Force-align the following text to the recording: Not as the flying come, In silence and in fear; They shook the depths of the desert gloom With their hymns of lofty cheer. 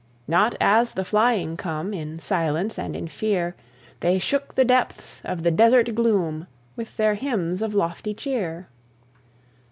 Not 0.27 0.55
as 0.59 0.93
the 0.93 1.05
flying 1.05 1.55
come, 1.57 1.93
In 1.93 2.17
silence 2.17 2.79
and 2.79 2.95
in 2.95 3.07
fear; 3.07 3.55
They 3.99 4.17
shook 4.17 4.55
the 4.55 4.65
depths 4.65 5.21
of 5.23 5.43
the 5.43 5.51
desert 5.51 5.93
gloom 5.93 6.47
With 6.75 6.97
their 6.97 7.13
hymns 7.13 7.61
of 7.61 7.75
lofty 7.75 8.15
cheer. 8.15 8.67